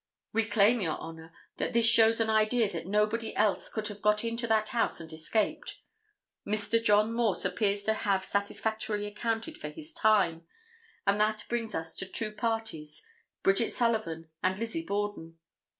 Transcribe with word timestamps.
We 0.33 0.43
claim, 0.45 0.81
Your 0.81 0.97
Honor, 0.97 1.31
that 1.57 1.73
this 1.73 1.85
shows 1.85 2.19
an 2.19 2.27
idea 2.27 2.67
that 2.71 2.87
nobody 2.87 3.35
else 3.35 3.69
could 3.69 3.87
have 3.89 4.01
got 4.01 4.23
into 4.23 4.47
that 4.47 4.69
house 4.69 4.99
and 4.99 5.13
escaped. 5.13 5.79
Mr. 6.43 6.83
John 6.83 7.13
Morse 7.13 7.45
appears 7.45 7.83
to 7.83 7.93
have 7.93 8.25
satisfactorily 8.25 9.05
accounted 9.05 9.59
for 9.59 9.69
his 9.69 9.93
time, 9.93 10.47
and 11.05 11.21
that 11.21 11.45
brings 11.47 11.75
us 11.75 11.93
to 11.97 12.07
two 12.07 12.31
parties, 12.31 13.05
Bridget 13.43 13.69
Sullivan 13.73 14.31
and 14.41 14.57
Lizzie 14.57 14.83
Borden. 14.85 15.37